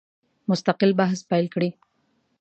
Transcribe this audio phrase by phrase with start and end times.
[0.49, 1.69] مستقل بحث پیل کړي.